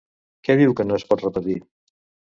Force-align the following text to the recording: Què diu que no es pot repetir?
Què 0.47 0.55
diu 0.61 0.73
que 0.79 0.87
no 0.87 0.97
es 1.01 1.05
pot 1.11 1.23
repetir? 1.27 1.59